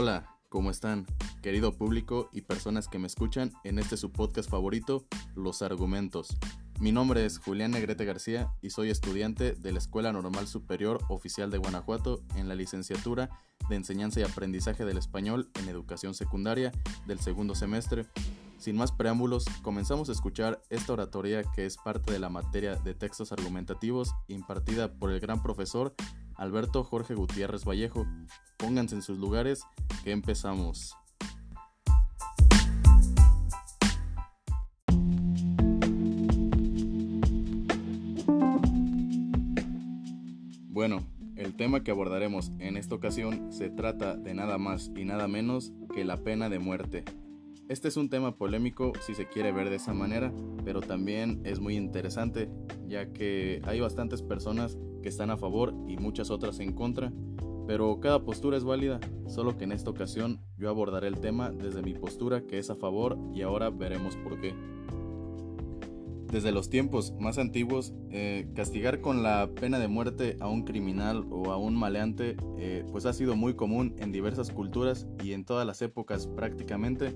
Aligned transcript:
Hola, 0.00 0.38
¿cómo 0.48 0.70
están? 0.70 1.06
Querido 1.42 1.76
público 1.76 2.30
y 2.32 2.42
personas 2.42 2.86
que 2.86 3.00
me 3.00 3.08
escuchan 3.08 3.50
en 3.64 3.80
este 3.80 3.96
su 3.96 4.12
podcast 4.12 4.48
favorito, 4.48 5.04
Los 5.34 5.60
Argumentos. 5.60 6.38
Mi 6.78 6.92
nombre 6.92 7.26
es 7.26 7.38
Julián 7.38 7.72
Negrete 7.72 8.04
García 8.04 8.52
y 8.62 8.70
soy 8.70 8.90
estudiante 8.90 9.54
de 9.54 9.72
la 9.72 9.78
Escuela 9.78 10.12
Normal 10.12 10.46
Superior 10.46 11.00
Oficial 11.08 11.50
de 11.50 11.58
Guanajuato 11.58 12.22
en 12.36 12.46
la 12.46 12.54
licenciatura 12.54 13.28
de 13.68 13.74
Enseñanza 13.74 14.20
y 14.20 14.22
Aprendizaje 14.22 14.84
del 14.84 14.98
Español 14.98 15.50
en 15.60 15.68
Educación 15.68 16.14
Secundaria 16.14 16.70
del 17.08 17.18
segundo 17.18 17.56
semestre. 17.56 18.06
Sin 18.56 18.76
más 18.76 18.92
preámbulos, 18.92 19.46
comenzamos 19.62 20.10
a 20.10 20.12
escuchar 20.12 20.62
esta 20.70 20.92
oratoria 20.92 21.42
que 21.42 21.66
es 21.66 21.76
parte 21.76 22.12
de 22.12 22.20
la 22.20 22.28
materia 22.28 22.76
de 22.76 22.94
textos 22.94 23.32
argumentativos 23.32 24.14
impartida 24.28 24.92
por 24.92 25.10
el 25.10 25.18
gran 25.18 25.42
profesor 25.42 25.92
Alberto 26.38 26.84
Jorge 26.84 27.14
Gutiérrez 27.14 27.64
Vallejo. 27.64 28.06
Pónganse 28.58 28.94
en 28.94 29.02
sus 29.02 29.18
lugares 29.18 29.64
que 30.04 30.12
empezamos. 30.12 30.94
Bueno, 40.68 41.02
el 41.34 41.56
tema 41.56 41.82
que 41.82 41.90
abordaremos 41.90 42.52
en 42.60 42.76
esta 42.76 42.94
ocasión 42.94 43.52
se 43.52 43.68
trata 43.68 44.16
de 44.16 44.32
nada 44.32 44.58
más 44.58 44.92
y 44.96 45.04
nada 45.04 45.26
menos 45.26 45.72
que 45.92 46.04
la 46.04 46.18
pena 46.18 46.48
de 46.48 46.60
muerte. 46.60 47.04
Este 47.68 47.88
es 47.88 47.96
un 47.96 48.08
tema 48.08 48.36
polémico 48.36 48.92
si 49.04 49.14
se 49.14 49.26
quiere 49.26 49.50
ver 49.50 49.70
de 49.70 49.76
esa 49.76 49.92
manera, 49.92 50.32
pero 50.64 50.80
también 50.80 51.42
es 51.44 51.58
muy 51.58 51.76
interesante, 51.76 52.48
ya 52.86 53.12
que 53.12 53.60
hay 53.64 53.80
bastantes 53.80 54.22
personas 54.22 54.78
que 55.02 55.08
están 55.08 55.30
a 55.30 55.36
favor 55.36 55.74
y 55.86 55.96
muchas 55.96 56.30
otras 56.30 56.60
en 56.60 56.72
contra, 56.72 57.12
pero 57.66 58.00
cada 58.00 58.24
postura 58.24 58.56
es 58.56 58.64
válida, 58.64 58.98
solo 59.26 59.58
que 59.58 59.64
en 59.64 59.72
esta 59.72 59.90
ocasión 59.90 60.40
yo 60.56 60.70
abordaré 60.70 61.08
el 61.08 61.20
tema 61.20 61.50
desde 61.50 61.82
mi 61.82 61.94
postura 61.94 62.40
que 62.40 62.58
es 62.58 62.70
a 62.70 62.76
favor 62.76 63.18
y 63.34 63.42
ahora 63.42 63.70
veremos 63.70 64.16
por 64.16 64.40
qué. 64.40 64.54
Desde 66.30 66.52
los 66.52 66.68
tiempos 66.68 67.14
más 67.18 67.38
antiguos, 67.38 67.94
eh, 68.10 68.48
castigar 68.54 69.00
con 69.00 69.22
la 69.22 69.48
pena 69.54 69.78
de 69.78 69.88
muerte 69.88 70.36
a 70.40 70.48
un 70.48 70.62
criminal 70.64 71.26
o 71.30 71.52
a 71.52 71.56
un 71.56 71.74
maleante 71.74 72.36
eh, 72.58 72.84
pues 72.92 73.06
ha 73.06 73.14
sido 73.14 73.34
muy 73.34 73.54
común 73.54 73.94
en 73.98 74.12
diversas 74.12 74.50
culturas 74.50 75.06
y 75.22 75.32
en 75.32 75.46
todas 75.46 75.66
las 75.66 75.80
épocas 75.80 76.26
prácticamente, 76.26 77.14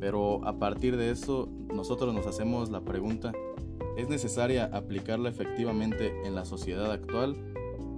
pero 0.00 0.42
a 0.46 0.58
partir 0.58 0.96
de 0.96 1.10
eso 1.10 1.50
nosotros 1.74 2.14
nos 2.14 2.26
hacemos 2.26 2.70
la 2.70 2.82
pregunta, 2.82 3.32
¿es 3.96 4.08
necesaria 4.08 4.66
aplicarla 4.72 5.28
efectivamente 5.28 6.12
en 6.24 6.34
la 6.34 6.44
sociedad 6.44 6.90
actual? 6.90 7.36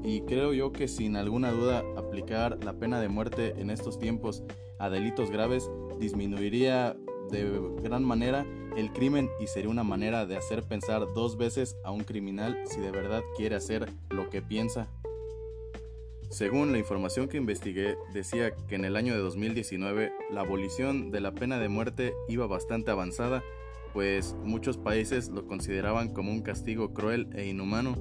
Y 0.05 0.23
creo 0.23 0.53
yo 0.53 0.73
que 0.73 0.89
sin 0.89 1.17
alguna 1.17 1.51
duda 1.51 1.83
aplicar 1.97 2.63
la 2.65 2.75
pena 2.75 3.01
de 3.01 3.09
muerte 3.09 3.55
en 3.59 3.71
estos 3.71 3.99
tiempos 3.99 4.43
a 4.79 4.91
delitos 4.91 5.31
graves 5.31 5.71
disminuiría 5.99 6.97
de 7.31 7.61
gran 7.83 8.05
manera 8.05 8.47
el 8.77 8.93
crimen 8.93 9.29
y 9.41 9.49
sería 9.49 9.69
una 9.69 9.83
manera 9.83 10.25
de 10.25 10.37
hacer 10.37 10.63
pensar 10.63 11.07
dos 11.15 11.37
veces 11.37 11.77
a 11.85 11.91
un 11.91 12.05
criminal 12.05 12.57
si 12.67 12.81
de 12.81 12.91
verdad 12.91 13.23
quiere 13.37 13.57
hacer 13.57 13.91
lo 14.11 14.31
que 14.31 14.41
piensa 14.41 14.89
según 16.31 16.73
la 16.73 16.79
información 16.79 17.27
que 17.27 17.39
investigué, 17.39 17.97
decía 18.13 18.55
que 18.69 18.75
en 18.75 18.85
el 18.85 18.97
año 18.97 19.15
de 19.15 19.21
2019 19.21 20.13
la 20.31 20.43
abolición 20.43 21.11
de 21.11 21.21
la 21.21 21.33
pena 21.33 21.59
de 21.59 21.71
muerte 21.71 22.13
iba 22.29 22.47
bastante 22.47 22.91
avanzada, 22.91 23.43
pues 23.93 24.37
muchos 24.45 24.77
países 24.77 25.29
lo 25.29 25.47
consideraban 25.47 26.13
como 26.13 26.33
un 26.33 26.43
castigo 26.43 26.93
cruel 26.93 27.29
e 27.35 27.47
inhumano. 27.47 27.95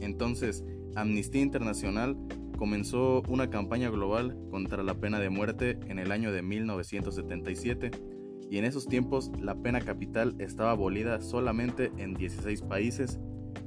Entonces, 0.00 0.64
Amnistía 0.96 1.42
Internacional 1.42 2.16
comenzó 2.56 3.22
una 3.28 3.50
campaña 3.50 3.90
global 3.90 4.36
contra 4.50 4.82
la 4.82 4.94
pena 4.94 5.18
de 5.18 5.30
muerte 5.30 5.78
en 5.88 5.98
el 5.98 6.12
año 6.12 6.32
de 6.32 6.42
1977 6.42 7.90
y 8.50 8.58
en 8.58 8.64
esos 8.64 8.86
tiempos 8.86 9.30
la 9.40 9.56
pena 9.56 9.80
capital 9.80 10.36
estaba 10.38 10.70
abolida 10.70 11.20
solamente 11.20 11.90
en 11.96 12.14
16 12.14 12.62
países, 12.62 13.18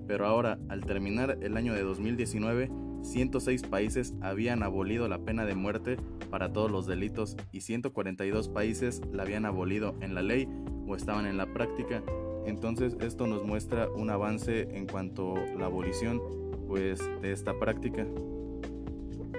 pero 0.07 0.25
ahora 0.25 0.59
al 0.69 0.81
terminar 0.81 1.37
el 1.41 1.57
año 1.57 1.73
de 1.73 1.83
2019 1.83 2.69
106 3.03 3.63
países 3.63 4.13
habían 4.21 4.63
abolido 4.63 5.07
la 5.07 5.19
pena 5.19 5.45
de 5.45 5.55
muerte 5.55 5.97
para 6.29 6.51
todos 6.51 6.69
los 6.69 6.85
delitos 6.87 7.37
y 7.51 7.61
142 7.61 8.49
países 8.49 9.01
la 9.11 9.23
habían 9.23 9.45
abolido 9.45 9.95
en 10.01 10.13
la 10.13 10.21
ley 10.21 10.47
o 10.87 10.95
estaban 10.95 11.25
en 11.25 11.37
la 11.37 11.53
práctica. 11.53 12.03
Entonces 12.45 12.95
esto 13.01 13.27
nos 13.27 13.43
muestra 13.43 13.89
un 13.89 14.09
avance 14.09 14.67
en 14.71 14.87
cuanto 14.87 15.35
a 15.35 15.59
la 15.59 15.65
abolición 15.65 16.21
pues 16.67 16.99
de 17.21 17.31
esta 17.31 17.57
práctica. 17.59 18.05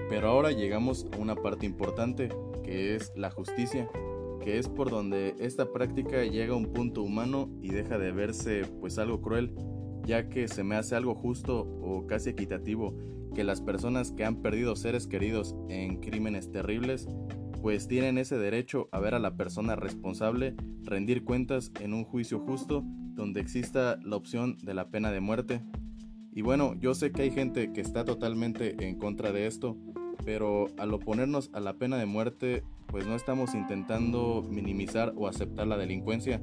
Pero 0.09 0.27
ahora 0.27 0.51
llegamos 0.51 1.07
a 1.13 1.17
una 1.17 1.35
parte 1.35 1.65
importante 1.65 2.29
que 2.63 2.95
es 2.95 3.11
la 3.15 3.31
justicia, 3.31 3.89
que 4.41 4.57
es 4.57 4.67
por 4.67 4.89
donde 4.89 5.35
esta 5.39 5.71
práctica 5.71 6.23
llega 6.23 6.53
a 6.53 6.57
un 6.57 6.73
punto 6.73 7.03
humano 7.03 7.49
y 7.61 7.69
deja 7.69 7.97
de 7.97 8.11
verse 8.11 8.63
pues 8.79 8.97
algo 8.97 9.21
cruel, 9.21 9.53
ya 10.05 10.29
que 10.29 10.47
se 10.47 10.63
me 10.63 10.75
hace 10.75 10.95
algo 10.95 11.15
justo 11.15 11.61
o 11.81 12.07
casi 12.07 12.29
equitativo 12.29 12.95
que 13.35 13.43
las 13.43 13.61
personas 13.61 14.11
que 14.11 14.25
han 14.25 14.41
perdido 14.41 14.75
seres 14.75 15.07
queridos 15.07 15.55
en 15.69 15.97
crímenes 15.97 16.51
terribles 16.51 17.07
pues 17.61 17.87
tienen 17.87 18.17
ese 18.17 18.37
derecho 18.37 18.87
a 18.91 18.99
ver 18.99 19.13
a 19.13 19.19
la 19.19 19.35
persona 19.35 19.75
responsable 19.75 20.55
rendir 20.83 21.23
cuentas 21.23 21.71
en 21.79 21.93
un 21.93 22.03
juicio 22.03 22.39
justo 22.39 22.83
donde 23.13 23.41
exista 23.41 23.99
la 24.03 24.15
opción 24.15 24.57
de 24.63 24.73
la 24.73 24.89
pena 24.89 25.11
de 25.11 25.19
muerte. 25.19 25.61
Y 26.31 26.41
bueno, 26.41 26.75
yo 26.79 26.93
sé 26.93 27.11
que 27.11 27.23
hay 27.23 27.31
gente 27.31 27.73
que 27.73 27.81
está 27.81 28.05
totalmente 28.05 28.87
en 28.87 28.97
contra 28.97 29.31
de 29.31 29.45
esto, 29.45 29.77
pero 30.23 30.67
al 30.77 30.93
oponernos 30.93 31.49
a 31.53 31.59
la 31.59 31.73
pena 31.73 31.97
de 31.97 32.05
muerte, 32.05 32.63
pues 32.87 33.05
no 33.05 33.15
estamos 33.15 33.53
intentando 33.53 34.45
minimizar 34.49 35.13
o 35.17 35.27
aceptar 35.27 35.67
la 35.67 35.77
delincuencia, 35.77 36.41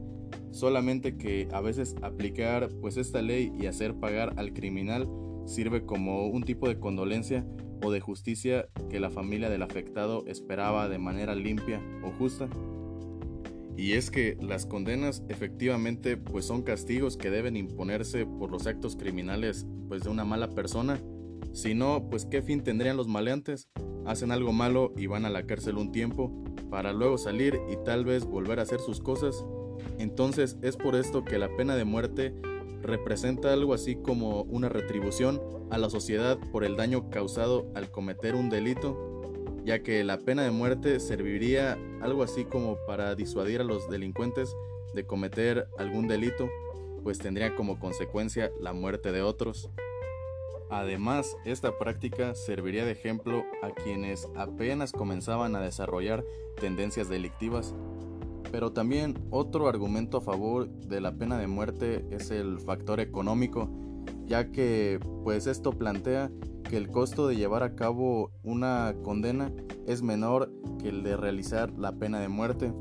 solamente 0.51 1.17
que 1.17 1.49
a 1.53 1.61
veces 1.61 1.97
aplicar 2.03 2.69
pues 2.81 2.99
esta 2.99 3.23
ley 3.23 3.53
y 3.59 3.67
hacer 3.67 3.95
pagar 3.95 4.35
al 4.37 4.53
criminal 4.53 5.09
sirve 5.47 5.87
como 5.87 6.27
un 6.27 6.43
tipo 6.43 6.69
de 6.69 6.79
condolencia 6.79 7.47
o 7.83 7.91
de 7.91 8.01
justicia 8.01 8.69
que 8.91 9.01
la 9.01 9.11
familia 9.11 9.51
del 9.51 9.63
afectado 9.63 10.25
esperaba 10.27 10.89
de 10.89 10.99
manera 10.99 11.35
limpia 11.35 11.81
o 12.03 12.11
justa. 12.11 12.49
Y 13.77 13.93
es 13.93 14.11
que 14.11 14.39
las 14.41 14.65
condenas 14.65 15.23
efectivamente 15.29 16.17
pues 16.17 16.47
son 16.47 16.63
castigos 16.63 17.17
que 17.17 17.31
deben 17.31 17.57
imponerse 17.57 18.25
por 18.25 18.51
los 18.51 18.67
actos 18.67 18.97
criminales 18.97 19.67
pues 19.89 20.03
de 20.03 20.09
una 20.09 20.25
mala 20.25 20.51
persona. 20.51 20.99
Si 21.53 21.75
no, 21.75 22.09
pues 22.09 22.25
qué 22.25 22.43
fin 22.43 22.63
tendrían 22.63 22.97
los 22.97 23.09
maleantes? 23.09 23.69
Hacen 24.07 24.31
algo 24.31 24.53
malo 24.53 24.93
y 24.97 25.07
van 25.07 25.27
a 25.27 25.31
la 25.31 25.47
cárcel 25.47 25.77
un 25.77 25.93
tiempo 25.93 26.45
para 26.71 26.93
luego 26.93 27.19
salir 27.19 27.59
y 27.71 27.77
tal 27.85 28.05
vez 28.05 28.25
volver 28.25 28.61
a 28.61 28.63
hacer 28.63 28.81
sus 28.81 29.01
cosas. 29.01 29.45
Entonces 29.99 30.57
es 30.63 30.77
por 30.77 30.95
esto 30.95 31.25
que 31.25 31.39
la 31.39 31.55
pena 31.57 31.77
de 31.77 31.85
muerte 31.85 32.35
representa 32.83 33.53
algo 33.53 33.75
así 33.75 33.97
como 33.97 34.43
una 34.43 34.69
retribución 34.69 35.41
a 35.71 35.79
la 35.79 35.91
sociedad 35.91 36.39
por 36.53 36.65
el 36.65 36.77
daño 36.77 37.11
causado 37.11 37.67
al 37.75 37.91
cometer 37.91 38.35
un 38.35 38.51
delito, 38.51 39.23
ya 39.65 39.83
que 39.83 40.05
la 40.05 40.19
pena 40.19 40.43
de 40.43 40.51
muerte 40.51 41.01
serviría 41.01 41.79
algo 42.01 42.23
así 42.23 42.45
como 42.45 42.79
para 42.87 43.15
disuadir 43.15 43.61
a 43.61 43.65
los 43.65 43.89
delincuentes 43.91 44.55
de 44.95 45.05
cometer 45.05 45.69
algún 45.79 46.07
delito, 46.07 46.49
pues 47.03 47.19
tendría 47.19 47.55
como 47.55 47.79
consecuencia 47.79 48.51
la 48.61 48.73
muerte 48.73 49.13
de 49.13 49.23
otros. 49.23 49.71
Además, 50.69 51.37
esta 51.45 51.79
práctica 51.79 52.35
serviría 52.35 52.85
de 52.85 52.93
ejemplo 52.93 53.45
a 53.63 53.71
quienes 53.71 54.27
apenas 54.35 54.91
comenzaban 54.91 55.55
a 55.55 55.61
desarrollar 55.61 56.25
tendencias 56.61 57.09
delictivas, 57.09 57.75
pero 58.51 58.73
también 58.73 59.15
otro 59.31 59.69
argumento 59.69 60.19
a 60.19 60.21
favor 60.21 60.69
de 60.69 61.01
la 61.01 61.17
pena 61.17 61.39
de 61.39 61.47
muerte 61.47 62.07
es 62.11 62.31
el 62.31 62.61
factor 62.61 63.01
económico, 63.01 63.69
ya 64.27 64.51
que 64.51 65.01
pues 65.25 65.47
esto 65.47 65.73
plantea 65.73 66.31
que 66.69 66.77
el 66.77 66.91
costo 66.91 67.29
de 67.29 67.37
llevar 67.37 67.63
a 67.63 67.77
cabo 67.77 68.33
una 68.43 68.95
condena 69.03 69.53
es 69.87 70.03
menor 70.03 70.51
que 70.81 70.89
el 70.89 71.03
de 71.03 71.17
realizar 71.17 71.71
la 71.79 71.93
pena 71.93 72.21
de 72.21 72.29
muerte, 72.29 72.73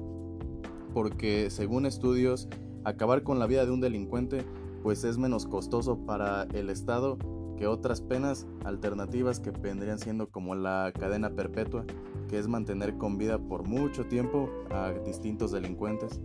porque 0.93 1.49
según 1.49 1.85
estudios, 1.85 2.47
acabar 2.83 3.23
con 3.23 3.39
la 3.39 3.47
vida 3.47 3.65
de 3.65 3.71
un 3.71 3.81
delincuente 3.81 4.43
pues 4.81 5.03
es 5.03 5.17
menos 5.17 5.47
costoso 5.47 5.97
para 6.05 6.43
el 6.53 6.69
Estado 6.69 7.17
que 7.57 7.67
otras 7.67 8.01
penas 8.01 8.47
alternativas 8.63 9.39
que 9.39 9.51
vendrían 9.51 9.99
siendo 9.99 10.27
como 10.27 10.55
la 10.55 10.91
cadena 10.97 11.31
perpetua, 11.31 11.85
que 12.29 12.39
es 12.39 12.47
mantener 12.47 12.97
con 12.97 13.17
vida 13.17 13.37
por 13.37 13.67
mucho 13.67 14.05
tiempo 14.05 14.49
a 14.71 14.91
distintos 15.05 15.51
delincuentes. 15.51 16.19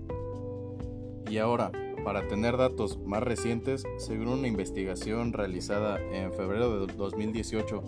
Y 1.29 1.39
ahora, 1.39 1.71
para 2.05 2.27
tener 2.27 2.57
datos 2.57 2.99
más 3.05 3.23
recientes, 3.23 3.85
según 3.99 4.29
una 4.29 4.49
investigación 4.49 5.33
realizada 5.33 6.01
en 6.13 6.33
febrero 6.33 6.87
de 6.87 6.93
2018 6.95 7.83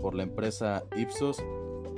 por 0.00 0.14
la 0.14 0.22
empresa 0.22 0.84
Ipsos, 0.96 1.42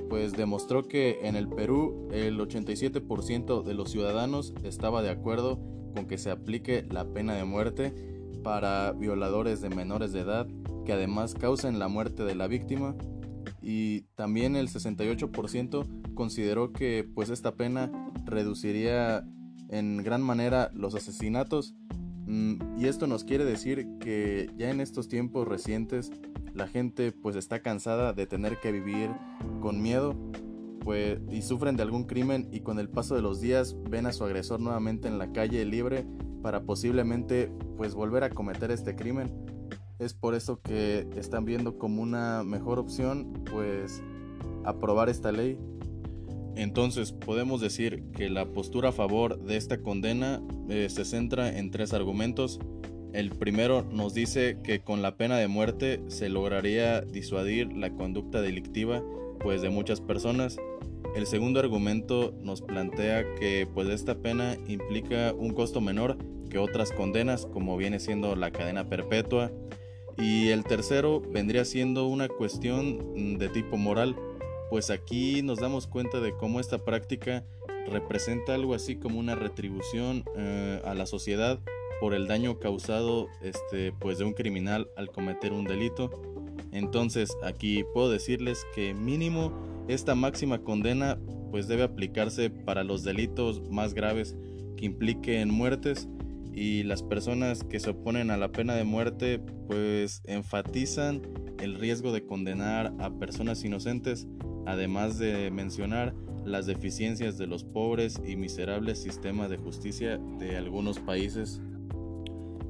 pues 0.09 0.33
demostró 0.33 0.83
que 0.83 1.21
en 1.23 1.37
el 1.37 1.49
Perú 1.49 2.09
el 2.13 2.39
87% 2.39 3.63
de 3.63 3.75
los 3.75 3.91
ciudadanos 3.91 4.53
estaba 4.65 5.03
de 5.03 5.11
acuerdo 5.11 5.61
con 5.95 6.07
que 6.07 6.19
se 6.19 6.31
aplique 6.31 6.85
la 6.91 7.05
pena 7.05 7.35
de 7.35 7.45
muerte 7.45 7.95
para 8.43 8.93
violadores 8.93 9.61
de 9.61 9.71
menores 9.71 10.13
de 10.13 10.21
edad 10.21 10.49
que 10.91 10.95
además 10.95 11.35
causen 11.35 11.79
la 11.79 11.87
muerte 11.87 12.25
de 12.25 12.35
la 12.35 12.49
víctima 12.49 12.97
y 13.63 14.01
también 14.17 14.57
el 14.57 14.67
68% 14.67 16.15
consideró 16.15 16.73
que 16.73 17.09
pues 17.15 17.31
esta 17.31 17.55
pena 17.55 17.93
reduciría 18.25 19.25
en 19.69 19.99
gran 19.99 20.21
manera 20.21 20.73
los 20.75 20.97
asesinatos 20.97 21.77
mm, 22.27 22.77
y 22.77 22.87
esto 22.87 23.07
nos 23.07 23.23
quiere 23.23 23.45
decir 23.45 23.87
que 24.01 24.51
ya 24.59 24.69
en 24.69 24.81
estos 24.81 25.07
tiempos 25.07 25.47
recientes 25.47 26.11
la 26.55 26.67
gente 26.67 27.13
pues 27.13 27.37
está 27.37 27.63
cansada 27.63 28.13
de 28.13 28.27
tener 28.27 28.59
que 28.59 28.73
vivir 28.73 29.11
con 29.61 29.81
miedo 29.81 30.17
pues, 30.81 31.21
y 31.31 31.43
sufren 31.43 31.77
de 31.77 31.85
algún 31.85 32.03
crimen 32.03 32.49
y 32.51 32.63
con 32.63 32.81
el 32.81 32.89
paso 32.89 33.15
de 33.15 33.23
los 33.23 33.41
días 33.41 33.77
ven 33.89 34.07
a 34.07 34.13
su 34.13 34.25
agresor 34.25 34.59
nuevamente 34.59 35.07
en 35.07 35.19
la 35.19 35.31
calle 35.31 35.65
libre 35.65 36.05
para 36.43 36.65
posiblemente 36.65 37.49
pues 37.77 37.95
volver 37.95 38.25
a 38.25 38.31
cometer 38.31 38.73
este 38.73 38.97
crimen. 38.97 39.60
Es 40.01 40.15
por 40.15 40.35
eso 40.35 40.63
que 40.63 41.07
están 41.17 41.45
viendo 41.45 41.77
como 41.77 42.01
una 42.01 42.43
mejor 42.43 42.79
opción 42.79 43.45
pues 43.51 44.03
aprobar 44.65 45.11
esta 45.11 45.31
ley. 45.31 45.59
Entonces 46.57 47.13
podemos 47.13 47.61
decir 47.61 48.05
que 48.13 48.31
la 48.31 48.47
postura 48.47 48.89
a 48.89 48.93
favor 48.93 49.39
de 49.45 49.57
esta 49.57 49.83
condena 49.83 50.43
eh, 50.71 50.89
se 50.89 51.05
centra 51.05 51.57
en 51.57 51.71
tres 51.71 51.93
argumentos. 51.93 52.61
El 53.13 53.31
primero 53.31 53.83
nos 53.83 54.15
dice 54.15 54.59
que 54.65 54.81
con 54.81 55.03
la 55.03 55.17
pena 55.17 55.37
de 55.37 55.49
muerte 55.49 56.03
se 56.09 56.31
lograría 56.31 57.03
disuadir 57.03 57.71
la 57.75 57.91
conducta 57.91 58.41
delictiva 58.41 59.03
pues 59.41 59.61
de 59.61 59.69
muchas 59.69 60.01
personas. 60.01 60.57
El 61.15 61.27
segundo 61.27 61.61
argumento 61.61 62.33
nos 62.41 62.63
plantea 62.63 63.35
que 63.35 63.69
pues 63.75 63.89
esta 63.89 64.15
pena 64.15 64.57
implica 64.67 65.35
un 65.37 65.53
costo 65.53 65.83
menor 65.83 66.17
que 66.49 66.59
otras 66.59 66.91
condenas 66.91 67.47
como 67.47 67.77
viene 67.77 68.01
siendo 68.01 68.35
la 68.35 68.51
cadena 68.51 68.89
perpetua 68.89 69.53
y 70.19 70.49
el 70.49 70.65
tercero 70.65 71.21
vendría 71.21 71.65
siendo 71.65 72.07
una 72.07 72.29
cuestión 72.29 73.39
de 73.39 73.49
tipo 73.49 73.77
moral 73.77 74.17
pues 74.71 74.91
aquí 74.91 75.43
nos 75.43 75.59
damos 75.59 75.89
cuenta 75.89 76.21
de 76.21 76.33
cómo 76.37 76.61
esta 76.61 76.79
práctica 76.79 77.45
representa 77.89 78.55
algo 78.55 78.75
así 78.75 78.97
como 78.97 79.19
una 79.19 79.35
retribución 79.35 80.25
eh, 80.37 80.81
a 80.85 80.95
la 80.95 81.07
sociedad 81.07 81.59
por 82.01 82.15
el 82.15 82.29
daño 82.29 82.61
causado 82.61 83.29
este, 83.43 83.93
pues 83.93 84.19
de 84.19 84.25
un 84.25 84.33
criminal 84.33 84.89
al 84.97 85.11
cometer 85.11 85.53
un 85.53 85.65
delito. 85.65 86.11
Entonces 86.73 87.37
aquí 87.43 87.85
puedo 87.93 88.11
decirles 88.11 88.65
que 88.75 88.95
mínimo 88.95 89.53
esta 89.89 90.15
máxima 90.15 90.61
condena 90.61 91.19
pues 91.51 91.67
debe 91.67 91.83
aplicarse 91.83 92.49
para 92.49 92.85
los 92.85 93.03
delitos 93.03 93.69
más 93.71 93.93
graves 93.93 94.37
que 94.77 94.87
impliquen 94.87 95.51
muertes 95.51 96.09
y 96.61 96.83
las 96.83 97.03
personas 97.03 97.65
que 97.65 97.81
se 97.81 97.89
oponen 97.89 98.31
a 98.31 98.37
la 98.37 98.53
pena 98.53 98.75
de 98.75 98.85
muerte 98.85 99.39
pues 99.67 100.21
enfatizan 100.27 101.23
el 101.59 101.77
riesgo 101.77 102.13
de 102.13 102.27
condenar 102.27 102.93
a 102.99 103.09
personas 103.09 103.65
inocentes, 103.65 104.27
además 104.67 105.19
de 105.19 105.51
mencionar 105.51 106.15
las 106.45 106.67
deficiencias 106.67 107.39
de 107.39 107.47
los 107.47 107.65
pobres 107.65 108.21
y 108.27 108.37
miserables 108.37 109.01
sistemas 109.01 109.49
de 109.49 109.57
justicia 109.57 110.19
de 110.39 110.59
algunos 110.59 110.99
países. 110.99 111.63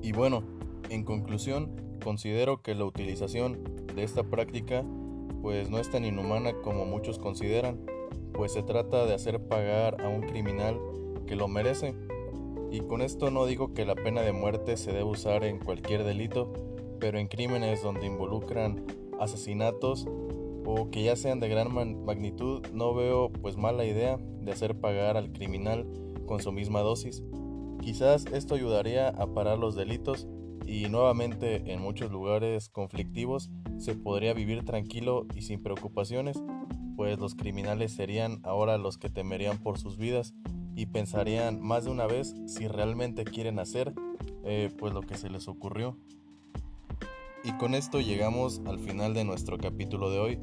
Y 0.02 0.12
bueno, 0.12 0.44
en 0.88 1.02
conclusión, 1.02 1.72
considero 2.00 2.62
que 2.62 2.76
la 2.76 2.84
utilización 2.84 3.58
de 3.96 4.04
esta 4.04 4.22
práctica 4.22 4.84
pues 5.42 5.68
no 5.68 5.80
es 5.80 5.90
tan 5.90 6.04
inhumana 6.04 6.52
como 6.62 6.84
muchos 6.84 7.18
consideran, 7.18 7.80
pues 8.34 8.52
se 8.52 8.62
trata 8.62 9.04
de 9.04 9.14
hacer 9.14 9.40
pagar 9.48 10.00
a 10.00 10.06
un 10.06 10.20
criminal 10.20 10.78
que 11.26 11.34
lo 11.34 11.48
merece. 11.48 11.92
Y 12.70 12.80
con 12.80 13.02
esto 13.02 13.30
no 13.30 13.46
digo 13.46 13.74
que 13.74 13.84
la 13.84 13.96
pena 13.96 14.22
de 14.22 14.32
muerte 14.32 14.76
se 14.76 14.92
debe 14.92 15.04
usar 15.04 15.44
en 15.44 15.58
cualquier 15.58 16.04
delito, 16.04 16.52
pero 17.00 17.18
en 17.18 17.26
crímenes 17.26 17.82
donde 17.82 18.06
involucran 18.06 18.84
asesinatos 19.18 20.06
o 20.64 20.88
que 20.90 21.02
ya 21.02 21.16
sean 21.16 21.40
de 21.40 21.48
gran 21.48 21.74
magnitud, 22.04 22.64
no 22.72 22.94
veo 22.94 23.30
pues 23.30 23.56
mala 23.56 23.84
idea 23.84 24.18
de 24.18 24.52
hacer 24.52 24.78
pagar 24.78 25.16
al 25.16 25.32
criminal 25.32 25.86
con 26.26 26.40
su 26.40 26.52
misma 26.52 26.80
dosis. 26.80 27.24
Quizás 27.80 28.26
esto 28.26 28.54
ayudaría 28.54 29.08
a 29.08 29.26
parar 29.34 29.58
los 29.58 29.74
delitos 29.74 30.28
y 30.64 30.88
nuevamente 30.88 31.72
en 31.72 31.80
muchos 31.80 32.12
lugares 32.12 32.68
conflictivos 32.68 33.50
se 33.78 33.94
podría 33.94 34.32
vivir 34.32 34.64
tranquilo 34.64 35.26
y 35.34 35.42
sin 35.42 35.62
preocupaciones, 35.62 36.40
pues 36.96 37.18
los 37.18 37.34
criminales 37.34 37.92
serían 37.92 38.40
ahora 38.44 38.78
los 38.78 38.96
que 38.96 39.08
temerían 39.08 39.58
por 39.58 39.78
sus 39.78 39.96
vidas 39.96 40.34
y 40.74 40.86
pensarían 40.86 41.60
más 41.60 41.84
de 41.84 41.90
una 41.90 42.06
vez 42.06 42.34
si 42.46 42.68
realmente 42.68 43.24
quieren 43.24 43.58
hacer 43.58 43.92
eh, 44.44 44.70
pues 44.78 44.92
lo 44.92 45.02
que 45.02 45.16
se 45.16 45.30
les 45.30 45.48
ocurrió. 45.48 45.96
Y 47.44 47.52
con 47.52 47.74
esto 47.74 48.00
llegamos 48.00 48.60
al 48.66 48.78
final 48.78 49.14
de 49.14 49.24
nuestro 49.24 49.58
capítulo 49.58 50.10
de 50.10 50.18
hoy, 50.18 50.38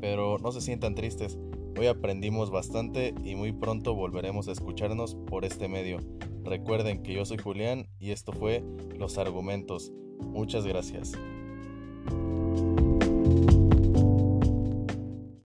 pero 0.00 0.38
no 0.38 0.52
se 0.52 0.60
sientan 0.60 0.94
tristes, 0.94 1.38
hoy 1.78 1.86
aprendimos 1.86 2.50
bastante 2.50 3.14
y 3.24 3.34
muy 3.34 3.52
pronto 3.52 3.94
volveremos 3.94 4.48
a 4.48 4.52
escucharnos 4.52 5.14
por 5.14 5.44
este 5.44 5.68
medio. 5.68 5.98
Recuerden 6.44 7.02
que 7.02 7.14
yo 7.14 7.24
soy 7.24 7.38
Julián 7.38 7.86
y 7.98 8.10
esto 8.10 8.32
fue 8.32 8.64
Los 8.98 9.16
Argumentos. 9.18 9.92
Muchas 10.20 10.66
gracias. 10.66 11.12